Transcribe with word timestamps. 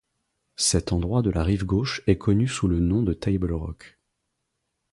Cet 0.55 0.93
endroit 0.93 1.21
de 1.21 1.29
la 1.29 1.43
rive 1.43 1.63
gauche 1.63 2.01
est 2.07 2.17
connu 2.17 2.47
sous 2.47 2.67
le 2.67 2.79
nom 2.79 3.03
de 3.03 3.13
«Table-Rock». 3.13 3.99